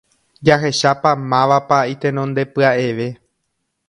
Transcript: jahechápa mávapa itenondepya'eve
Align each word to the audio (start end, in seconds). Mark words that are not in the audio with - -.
jahechápa 0.47 1.11
mávapa 1.33 1.79
itenondepya'eve 1.93 3.07